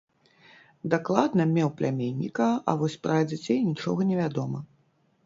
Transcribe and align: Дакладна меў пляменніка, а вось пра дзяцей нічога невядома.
Дакладна 0.93 1.45
меў 1.57 1.69
пляменніка, 1.81 2.47
а 2.73 2.75
вось 2.79 2.97
пра 3.05 3.19
дзяцей 3.33 3.59
нічога 3.69 4.01
невядома. 4.15 4.65